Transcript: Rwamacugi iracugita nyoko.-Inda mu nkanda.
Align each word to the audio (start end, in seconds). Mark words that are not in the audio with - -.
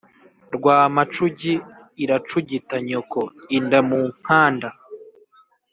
Rwamacugi 0.55 1.53
iracugita 2.03 2.75
nyoko.-Inda 2.87 3.79
mu 3.89 3.99
nkanda. 4.17 4.69